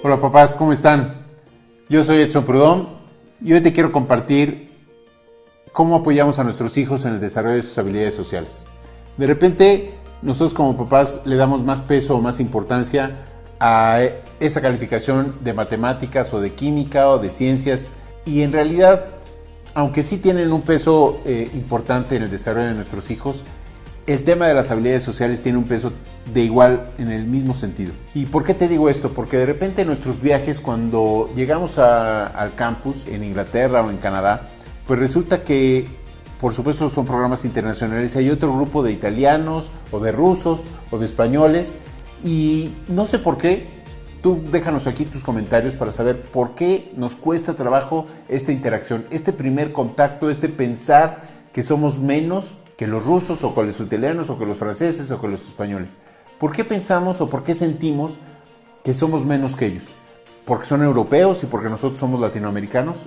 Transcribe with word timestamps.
Hola 0.00 0.20
papás, 0.20 0.54
¿cómo 0.54 0.72
están? 0.72 1.26
Yo 1.88 2.04
soy 2.04 2.18
Edson 2.18 2.44
Prudón 2.44 2.88
y 3.42 3.52
hoy 3.52 3.60
te 3.60 3.72
quiero 3.72 3.90
compartir 3.90 4.70
cómo 5.72 5.96
apoyamos 5.96 6.38
a 6.38 6.44
nuestros 6.44 6.78
hijos 6.78 7.04
en 7.04 7.14
el 7.14 7.20
desarrollo 7.20 7.56
de 7.56 7.62
sus 7.62 7.76
habilidades 7.78 8.14
sociales. 8.14 8.64
De 9.16 9.26
repente, 9.26 9.94
nosotros 10.22 10.54
como 10.54 10.76
papás 10.76 11.22
le 11.24 11.34
damos 11.34 11.64
más 11.64 11.80
peso 11.80 12.14
o 12.14 12.20
más 12.20 12.38
importancia 12.38 13.24
a 13.58 14.00
esa 14.38 14.60
calificación 14.60 15.34
de 15.40 15.52
matemáticas 15.52 16.32
o 16.32 16.40
de 16.40 16.54
química 16.54 17.08
o 17.08 17.18
de 17.18 17.30
ciencias 17.30 17.92
y 18.24 18.42
en 18.42 18.52
realidad, 18.52 19.06
aunque 19.74 20.04
sí 20.04 20.18
tienen 20.18 20.52
un 20.52 20.62
peso 20.62 21.18
eh, 21.24 21.50
importante 21.54 22.14
en 22.14 22.22
el 22.22 22.30
desarrollo 22.30 22.68
de 22.68 22.74
nuestros 22.74 23.10
hijos, 23.10 23.42
el 24.08 24.24
tema 24.24 24.48
de 24.48 24.54
las 24.54 24.70
habilidades 24.70 25.02
sociales 25.02 25.42
tiene 25.42 25.58
un 25.58 25.64
peso 25.64 25.92
de 26.32 26.40
igual 26.40 26.92
en 26.96 27.12
el 27.12 27.26
mismo 27.26 27.52
sentido. 27.52 27.92
¿Y 28.14 28.24
por 28.24 28.42
qué 28.42 28.54
te 28.54 28.66
digo 28.66 28.88
esto? 28.88 29.12
Porque 29.12 29.36
de 29.36 29.44
repente 29.44 29.82
en 29.82 29.88
nuestros 29.88 30.22
viajes, 30.22 30.60
cuando 30.60 31.30
llegamos 31.36 31.76
al 31.76 32.54
campus 32.54 33.06
en 33.06 33.22
Inglaterra 33.22 33.82
o 33.82 33.90
en 33.90 33.98
Canadá, 33.98 34.48
pues 34.86 34.98
resulta 34.98 35.44
que, 35.44 35.86
por 36.40 36.54
supuesto, 36.54 36.88
son 36.88 37.04
programas 37.04 37.44
internacionales. 37.44 38.16
Hay 38.16 38.30
otro 38.30 38.54
grupo 38.54 38.82
de 38.82 38.92
italianos 38.92 39.72
o 39.92 40.00
de 40.00 40.10
rusos 40.10 40.64
o 40.90 40.98
de 40.98 41.04
españoles 41.04 41.76
y 42.24 42.72
no 42.88 43.04
sé 43.06 43.18
por 43.18 43.36
qué. 43.36 43.66
Tú 44.22 44.40
déjanos 44.50 44.86
aquí 44.86 45.04
tus 45.04 45.22
comentarios 45.22 45.74
para 45.74 45.92
saber 45.92 46.22
por 46.22 46.54
qué 46.54 46.92
nos 46.96 47.14
cuesta 47.14 47.52
trabajo 47.52 48.06
esta 48.30 48.52
interacción, 48.52 49.04
este 49.10 49.34
primer 49.34 49.70
contacto, 49.70 50.30
este 50.30 50.48
pensar 50.48 51.28
que 51.52 51.62
somos 51.62 51.98
menos 51.98 52.56
que 52.78 52.86
los 52.86 53.04
rusos 53.04 53.42
o 53.42 53.54
que 53.56 53.64
los 53.64 53.80
italianos 53.80 54.30
o 54.30 54.38
que 54.38 54.46
los 54.46 54.56
franceses 54.56 55.10
o 55.10 55.20
que 55.20 55.26
los 55.26 55.44
españoles. 55.44 55.98
¿Por 56.38 56.52
qué 56.52 56.64
pensamos 56.64 57.20
o 57.20 57.28
por 57.28 57.42
qué 57.42 57.52
sentimos 57.52 58.20
que 58.84 58.94
somos 58.94 59.26
menos 59.26 59.56
que 59.56 59.66
ellos? 59.66 59.86
¿Porque 60.46 60.64
son 60.64 60.84
europeos 60.84 61.42
y 61.42 61.46
porque 61.46 61.68
nosotros 61.68 61.98
somos 61.98 62.20
latinoamericanos? 62.20 62.98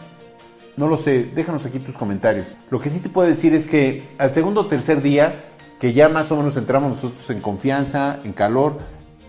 No 0.76 0.88
lo 0.88 0.98
sé, 0.98 1.24
déjanos 1.34 1.66
aquí 1.66 1.80
tus 1.80 1.96
comentarios. 1.96 2.48
Lo 2.70 2.82
que 2.82 2.90
sí 2.90 3.00
te 3.00 3.08
puedo 3.08 3.30
decir 3.30 3.56
es 3.56 3.66
que 3.66 4.10
al 4.18 4.34
segundo 4.34 4.62
o 4.62 4.66
tercer 4.66 5.02
día, 5.02 5.46
que 5.80 5.94
ya 5.94 6.10
más 6.10 6.30
o 6.34 6.36
menos 6.36 6.58
entramos 6.58 6.90
nosotros 6.90 7.30
en 7.30 7.40
confianza, 7.40 8.20
en 8.26 8.34
calor, 8.34 8.78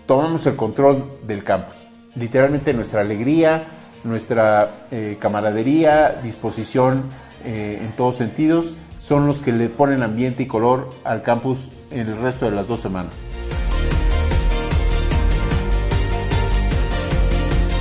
tomamos 0.05 0.45
el 0.45 0.57
control 0.57 1.19
del 1.25 1.45
campus. 1.45 1.87
Literalmente 2.15 2.73
nuestra 2.73 2.99
alegría, 2.99 3.67
nuestra 4.03 4.87
eh, 4.91 5.15
camaradería, 5.21 6.19
disposición 6.21 7.03
eh, 7.45 7.79
en 7.81 7.95
todos 7.95 8.17
sentidos, 8.17 8.75
son 9.03 9.27
los 9.27 9.41
que 9.41 9.51
le 9.51 9.67
ponen 9.67 10.01
ambiente 10.01 10.43
y 10.43 10.47
color 10.47 10.89
al 11.03 11.23
campus 11.23 11.67
en 11.91 12.07
el 12.07 12.17
resto 12.21 12.45
de 12.45 12.51
las 12.51 12.69
dos 12.69 12.79
semanas. 12.79 13.11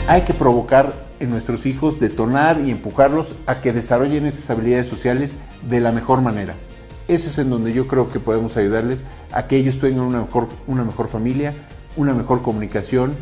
Hay 0.09 0.23
que 0.23 0.34
provocar 0.34 0.95
en 1.20 1.31
nuestros 1.31 1.65
hijos, 1.65 2.00
detonar 2.00 2.61
y 2.61 2.73
empujarlos 2.73 3.37
a 3.47 3.61
que 3.61 3.73
desarrollen 3.73 4.27
estas 4.27 4.50
habilidades 4.50 4.89
sociales 4.89 5.37
de 5.69 5.81
la 5.81 5.93
mejor 5.93 6.23
manera. 6.23 6.56
Eso 7.06 7.28
es 7.28 7.39
en 7.39 7.50
donde 7.50 7.73
yo 7.73 7.87
creo 7.87 8.11
que 8.11 8.19
podemos 8.19 8.56
ayudarles 8.56 9.05
a 9.31 9.47
que 9.47 9.55
ellos 9.56 9.78
tengan 9.78 10.00
una 10.00 10.23
mejor, 10.23 10.48
una 10.67 10.83
mejor 10.83 11.06
familia, 11.06 11.55
una 11.95 12.15
mejor 12.15 12.43
comunicación 12.43 13.15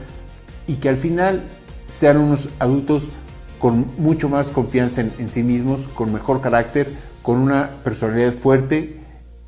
y 0.66 0.76
que 0.76 0.88
al 0.88 0.96
final 0.96 1.42
sean 1.86 2.16
unos 2.16 2.48
adultos 2.60 3.10
con 3.58 3.92
mucho 3.98 4.30
más 4.30 4.48
confianza 4.48 5.02
en, 5.02 5.12
en 5.18 5.28
sí 5.28 5.42
mismos, 5.42 5.86
con 5.86 6.14
mejor 6.14 6.40
carácter, 6.40 6.88
con 7.30 7.38
una 7.38 7.70
personalidad 7.84 8.32
fuerte 8.32 8.96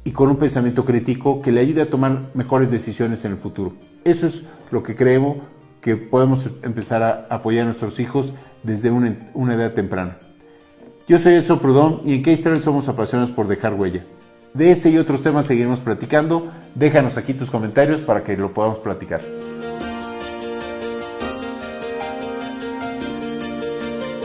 y 0.05 0.13
con 0.13 0.29
un 0.29 0.37
pensamiento 0.37 0.85
crítico 0.85 1.43
que 1.43 1.51
le 1.51 1.61
ayude 1.61 1.83
a 1.83 1.91
tomar 1.91 2.31
mejores 2.33 2.71
decisiones 2.71 3.25
en 3.25 3.33
el 3.33 3.39
futuro. 3.39 3.73
Eso 4.05 4.25
es 4.25 4.45
lo 4.71 4.85
que 4.85 4.95
creemos 4.95 5.39
que 5.81 5.97
podemos 5.97 6.49
empezar 6.63 7.03
a 7.03 7.27
apoyar 7.29 7.63
a 7.63 7.65
nuestros 7.65 7.99
hijos 7.99 8.35
desde 8.63 8.93
una, 8.93 9.55
edad 9.55 9.73
temprana. 9.73 10.19
Yo 11.09 11.19
soy 11.19 11.35
Edson 11.35 11.59
Prudón 11.59 12.03
y 12.05 12.15
en 12.15 12.23
Keystral 12.23 12.63
somos 12.63 12.87
apasionados 12.87 13.33
por 13.33 13.49
dejar 13.49 13.75
huella. 13.75 14.05
De 14.55 14.71
este 14.71 14.89
y 14.89 14.99
otros 14.99 15.21
temas 15.21 15.47
seguiremos 15.47 15.81
platicando. 15.81 16.53
Déjanos 16.77 17.17
aquí 17.17 17.35
tus 17.35 17.51
comentarios 17.51 18.01
para 18.01 18.23
que 18.23 18.37
lo 18.37 18.55
podamos 18.55 18.79
platicar. 18.79 19.42